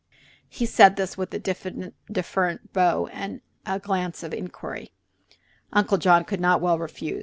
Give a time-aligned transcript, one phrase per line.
[0.49, 4.93] He said this with a defferent bow and a glance of inquiry.
[5.71, 7.19] Uncle John could not well refuse.